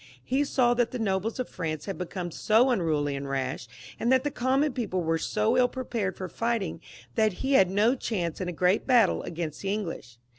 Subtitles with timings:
[0.23, 3.67] He saw that the nobles of France had become so unruly and rash,
[3.99, 6.81] and that the common people were so Hi prepared for fighting,
[7.13, 10.17] that he had no chance in a great battle against the English.